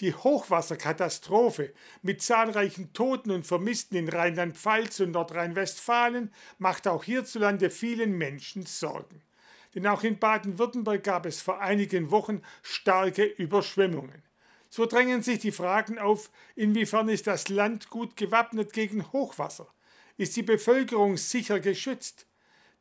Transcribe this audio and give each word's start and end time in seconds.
Die 0.00 0.12
Hochwasserkatastrophe 0.12 1.72
mit 2.02 2.20
zahlreichen 2.20 2.92
Toten 2.92 3.30
und 3.30 3.46
Vermissten 3.46 3.96
in 3.96 4.08
Rheinland-Pfalz 4.08 4.98
und 5.00 5.12
Nordrhein-Westfalen 5.12 6.32
macht 6.58 6.88
auch 6.88 7.04
hierzulande 7.04 7.70
vielen 7.70 8.18
Menschen 8.18 8.66
Sorgen. 8.66 9.22
Denn 9.74 9.86
auch 9.86 10.02
in 10.02 10.18
Baden-Württemberg 10.18 11.04
gab 11.04 11.26
es 11.26 11.40
vor 11.40 11.60
einigen 11.60 12.10
Wochen 12.10 12.42
starke 12.62 13.24
Überschwemmungen. 13.24 14.22
So 14.68 14.86
drängen 14.86 15.22
sich 15.22 15.38
die 15.38 15.52
Fragen 15.52 16.00
auf, 16.00 16.30
inwiefern 16.56 17.08
ist 17.08 17.28
das 17.28 17.48
Land 17.48 17.90
gut 17.90 18.16
gewappnet 18.16 18.72
gegen 18.72 19.12
Hochwasser? 19.12 19.72
Ist 20.16 20.34
die 20.36 20.42
Bevölkerung 20.42 21.16
sicher 21.16 21.60
geschützt? 21.60 22.26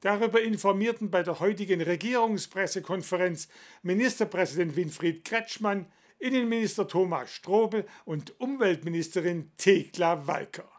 Darüber 0.01 0.41
informierten 0.41 1.11
bei 1.11 1.21
der 1.21 1.39
heutigen 1.39 1.81
Regierungspressekonferenz 1.81 3.47
Ministerpräsident 3.83 4.75
Winfried 4.75 5.23
Kretschmann, 5.23 5.85
Innenminister 6.19 6.87
Thomas 6.87 7.31
Strobel 7.31 7.85
und 8.05 8.39
Umweltministerin 8.39 9.51
Thekla 9.57 10.27
Walker. 10.27 10.69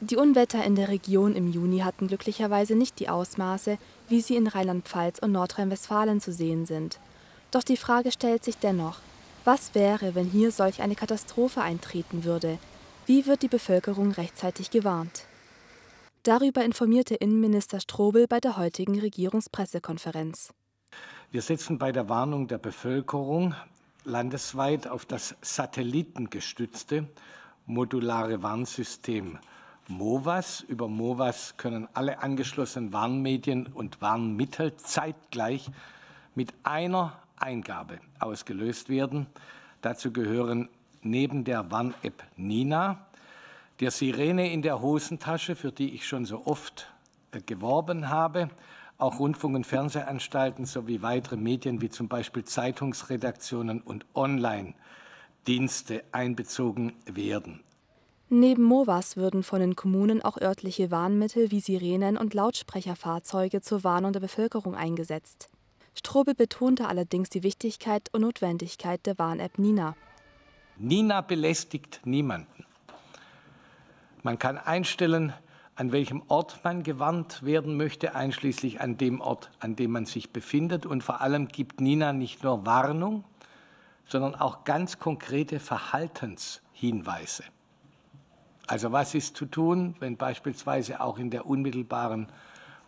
Die 0.00 0.16
Unwetter 0.16 0.62
in 0.64 0.76
der 0.76 0.88
Region 0.88 1.34
im 1.34 1.50
Juni 1.50 1.78
hatten 1.78 2.08
glücklicherweise 2.08 2.74
nicht 2.74 3.00
die 3.00 3.08
Ausmaße, 3.08 3.78
wie 4.08 4.20
sie 4.20 4.36
in 4.36 4.46
Rheinland-Pfalz 4.46 5.18
und 5.18 5.32
Nordrhein-Westfalen 5.32 6.20
zu 6.20 6.32
sehen 6.32 6.66
sind. 6.66 6.98
Doch 7.50 7.62
die 7.62 7.76
Frage 7.76 8.12
stellt 8.12 8.44
sich 8.44 8.58
dennoch, 8.58 8.98
was 9.44 9.74
wäre, 9.74 10.14
wenn 10.14 10.26
hier 10.26 10.50
solch 10.50 10.82
eine 10.82 10.94
Katastrophe 10.94 11.62
eintreten 11.62 12.24
würde? 12.24 12.58
Wie 13.06 13.26
wird 13.26 13.42
die 13.42 13.48
Bevölkerung 13.48 14.10
rechtzeitig 14.12 14.70
gewarnt? 14.70 15.26
Darüber 16.22 16.64
informierte 16.64 17.14
Innenminister 17.14 17.80
Strobel 17.80 18.26
bei 18.26 18.40
der 18.40 18.56
heutigen 18.56 18.98
Regierungspressekonferenz. 18.98 20.54
Wir 21.30 21.42
setzen 21.42 21.78
bei 21.78 21.92
der 21.92 22.08
Warnung 22.08 22.48
der 22.48 22.58
Bevölkerung 22.58 23.54
landesweit 24.04 24.86
auf 24.86 25.06
das 25.06 25.34
satellitengestützte 25.40 27.08
modulare 27.66 28.42
Warnsystem 28.42 29.38
MOVAS. 29.88 30.60
Über 30.60 30.88
MOVAS 30.88 31.56
können 31.56 31.88
alle 31.94 32.20
angeschlossenen 32.20 32.92
Warnmedien 32.92 33.66
und 33.66 34.00
Warnmittel 34.00 34.76
zeitgleich 34.76 35.70
mit 36.34 36.52
einer 36.62 37.18
Eingabe 37.36 37.98
ausgelöst 38.18 38.88
werden. 38.88 39.26
Dazu 39.82 40.12
gehören 40.12 40.68
neben 41.02 41.44
der 41.44 41.70
Warn-App 41.70 42.22
Nina 42.36 43.06
der 43.80 43.90
Sirene 43.90 44.52
in 44.52 44.62
der 44.62 44.80
Hosentasche, 44.80 45.56
für 45.56 45.72
die 45.72 45.94
ich 45.94 46.06
schon 46.06 46.24
so 46.24 46.46
oft 46.46 46.92
äh, 47.32 47.40
geworben 47.40 48.08
habe, 48.08 48.48
auch 48.98 49.18
Rundfunk- 49.18 49.56
und 49.56 49.66
Fernsehanstalten 49.66 50.66
sowie 50.66 51.02
weitere 51.02 51.36
Medien 51.36 51.80
wie 51.80 51.90
zum 51.90 52.08
Beispiel 52.08 52.44
Zeitungsredaktionen 52.44 53.80
und 53.80 54.06
Online-Dienste 54.14 56.04
einbezogen 56.12 56.92
werden. 57.06 57.60
Neben 58.30 58.62
MOVAS 58.62 59.16
würden 59.16 59.42
von 59.42 59.60
den 59.60 59.76
Kommunen 59.76 60.22
auch 60.22 60.40
örtliche 60.40 60.90
Warnmittel 60.90 61.50
wie 61.50 61.60
Sirenen 61.60 62.16
und 62.16 62.34
Lautsprecherfahrzeuge 62.34 63.60
zur 63.60 63.84
Warnung 63.84 64.12
der 64.12 64.20
Bevölkerung 64.20 64.74
eingesetzt. 64.74 65.50
Strobel 65.94 66.34
betonte 66.34 66.88
allerdings 66.88 67.28
die 67.28 67.42
Wichtigkeit 67.42 68.08
und 68.12 68.22
Notwendigkeit 68.22 69.04
der 69.06 69.18
Warn-App 69.18 69.58
Nina. 69.58 69.94
Nina 70.76 71.20
belästigt 71.20 72.00
niemanden. 72.04 72.64
Man 74.22 74.38
kann 74.38 74.58
einstellen, 74.58 75.34
an 75.76 75.92
welchem 75.92 76.22
Ort 76.28 76.60
man 76.62 76.82
gewarnt 76.82 77.42
werden 77.44 77.76
möchte, 77.76 78.14
einschließlich 78.14 78.80
an 78.80 78.96
dem 78.96 79.20
Ort, 79.20 79.50
an 79.60 79.76
dem 79.76 79.90
man 79.90 80.06
sich 80.06 80.30
befindet. 80.30 80.86
Und 80.86 81.02
vor 81.02 81.20
allem 81.20 81.48
gibt 81.48 81.80
Nina 81.80 82.12
nicht 82.12 82.44
nur 82.44 82.64
Warnung, 82.64 83.24
sondern 84.06 84.34
auch 84.34 84.64
ganz 84.64 84.98
konkrete 84.98 85.58
Verhaltenshinweise. 85.58 87.44
Also 88.66 88.92
was 88.92 89.14
ist 89.14 89.36
zu 89.36 89.46
tun, 89.46 89.94
wenn 89.98 90.16
beispielsweise 90.16 91.00
auch 91.00 91.18
in 91.18 91.30
der 91.30 91.46
unmittelbaren 91.46 92.28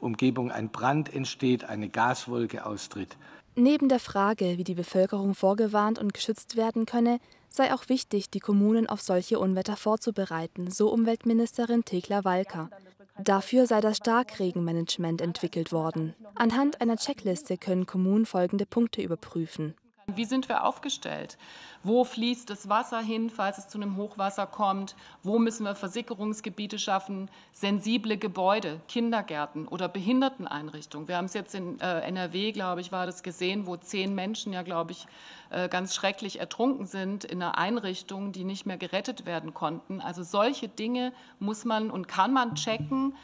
Umgebung 0.00 0.50
ein 0.50 0.70
Brand 0.70 1.12
entsteht, 1.12 1.64
eine 1.64 1.88
Gaswolke 1.88 2.64
austritt. 2.64 3.16
Neben 3.54 3.88
der 3.88 4.00
Frage, 4.00 4.58
wie 4.58 4.64
die 4.64 4.74
Bevölkerung 4.74 5.34
vorgewarnt 5.34 5.98
und 5.98 6.12
geschützt 6.12 6.56
werden 6.56 6.84
könne, 6.84 7.18
sei 7.56 7.74
auch 7.74 7.88
wichtig, 7.88 8.30
die 8.30 8.40
Kommunen 8.40 8.88
auf 8.88 9.00
solche 9.00 9.38
Unwetter 9.38 9.76
vorzubereiten, 9.76 10.70
so 10.70 10.92
Umweltministerin 10.92 11.84
Thekla 11.84 12.24
Walker. 12.24 12.70
Dafür 13.18 13.66
sei 13.66 13.80
das 13.80 13.96
Starkregenmanagement 13.96 15.20
entwickelt 15.20 15.72
worden. 15.72 16.14
Anhand 16.34 16.80
einer 16.80 16.96
Checkliste 16.96 17.56
können 17.56 17.86
Kommunen 17.86 18.26
folgende 18.26 18.66
Punkte 18.66 19.00
überprüfen. 19.02 19.74
Wie 20.14 20.24
sind 20.24 20.48
wir 20.48 20.62
aufgestellt? 20.62 21.36
Wo 21.82 22.04
fließt 22.04 22.48
das 22.48 22.68
Wasser 22.68 23.00
hin, 23.00 23.28
falls 23.28 23.58
es 23.58 23.66
zu 23.66 23.76
einem 23.76 23.96
Hochwasser 23.96 24.46
kommt? 24.46 24.94
Wo 25.24 25.40
müssen 25.40 25.64
wir 25.64 25.74
Versickerungsgebiete 25.74 26.78
schaffen? 26.78 27.28
Sensible 27.52 28.16
Gebäude, 28.16 28.80
Kindergärten 28.86 29.66
oder 29.66 29.88
Behinderteneinrichtungen. 29.88 31.08
Wir 31.08 31.16
haben 31.16 31.24
es 31.24 31.34
jetzt 31.34 31.56
in 31.56 31.80
äh, 31.80 32.02
NRW, 32.02 32.52
glaube 32.52 32.82
ich, 32.82 32.92
war 32.92 33.04
das 33.04 33.24
gesehen, 33.24 33.66
wo 33.66 33.76
zehn 33.76 34.14
Menschen 34.14 34.52
ja, 34.52 34.62
glaube 34.62 34.92
ich, 34.92 35.08
äh, 35.50 35.68
ganz 35.68 35.92
schrecklich 35.92 36.38
ertrunken 36.38 36.86
sind 36.86 37.24
in 37.24 37.42
einer 37.42 37.58
Einrichtung, 37.58 38.30
die 38.30 38.44
nicht 38.44 38.64
mehr 38.64 38.78
gerettet 38.78 39.26
werden 39.26 39.54
konnten. 39.54 40.00
Also 40.00 40.22
solche 40.22 40.68
Dinge 40.68 41.12
muss 41.40 41.64
man 41.64 41.90
und 41.90 42.06
kann 42.06 42.32
man 42.32 42.54
checken. 42.54 43.16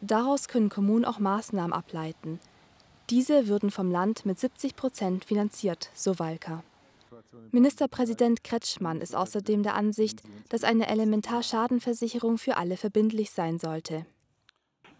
Daraus 0.00 0.46
können 0.46 0.68
Kommunen 0.68 1.04
auch 1.04 1.18
Maßnahmen 1.18 1.72
ableiten. 1.72 2.38
Diese 3.10 3.48
würden 3.48 3.70
vom 3.70 3.90
Land 3.90 4.26
mit 4.26 4.38
70 4.38 4.76
Prozent 4.76 5.24
finanziert, 5.24 5.90
so 5.94 6.18
Walker. 6.18 6.62
Ministerpräsident 7.52 8.44
Kretschmann 8.44 9.00
ist 9.00 9.14
außerdem 9.16 9.62
der 9.62 9.74
Ansicht, 9.74 10.22
dass 10.50 10.62
eine 10.62 10.88
Elementarschadenversicherung 10.88 12.36
für 12.36 12.56
alle 12.56 12.76
verbindlich 12.76 13.30
sein 13.30 13.58
sollte. 13.58 14.04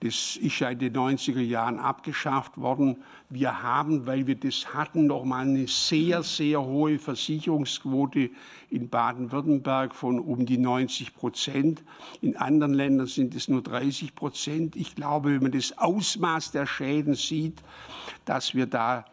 Das 0.00 0.36
ist 0.36 0.60
ja 0.60 0.70
in 0.70 0.78
den 0.78 0.94
90er 0.94 1.41
Jahren 1.41 1.81
abgeschafft 1.81 2.56
worden. 2.56 3.03
Wir 3.31 3.62
haben, 3.62 4.06
weil 4.06 4.28
wir 4.28 4.36
das 4.36 4.72
hatten, 4.72 5.06
noch 5.06 5.25
mal 5.25 5.42
eine 5.42 5.66
sehr, 5.66 6.22
sehr 6.22 6.62
hohe 6.62 7.00
Versicherungsquote 7.00 8.31
in 8.70 8.88
Baden-Württemberg 8.88 9.94
von 9.94 10.20
um 10.20 10.47
die 10.47 10.59
90 10.59 11.14
Prozent. 11.14 11.82
In 12.20 12.36
anderen 12.36 12.75
Ländern 12.75 13.09
sind 13.09 13.34
es 13.34 13.48
nur 13.48 13.62
30 13.62 14.14
Prozent. 14.14 14.76
Ich 14.76 14.94
glaube, 14.94 15.32
wenn 15.32 15.42
man 15.42 15.53
das 15.53 15.76
Ausmaß 15.76 16.53
der 16.53 16.66
Schäden 16.66 17.15
sieht, 17.15 17.60
dass 18.25 18.54
wir 18.54 18.66
da 18.66 19.04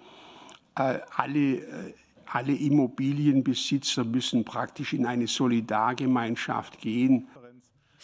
äh, 0.76 1.00
alle 1.16 1.56
äh, 1.56 1.94
alle 2.36 2.54
Immobilienbesitzer 2.54 4.04
müssen 4.04 4.44
praktisch 4.44 4.94
in 4.94 5.06
eine 5.06 5.28
Solidargemeinschaft 5.28 6.80
gehen. 6.80 7.28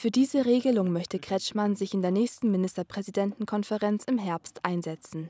Für 0.02 0.10
diese 0.10 0.48
Regelung 0.48 0.92
möchte 0.92 1.20
Kretschmann 1.20 1.76
sich 1.76 1.94
in 1.94 2.02
der 2.02 2.10
nächsten 2.10 2.50
Ministerpräsidentenkonferenz 2.50 4.06
im 4.06 4.18
Herbst 4.18 4.66
einsetzen. 4.66 5.30